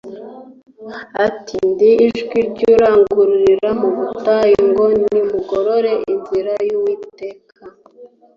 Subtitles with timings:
[1.25, 7.59] Ati:«Ndi ijwi ry'urangururira mu butayu ngo: nimugorore inzira y'Uwiteka,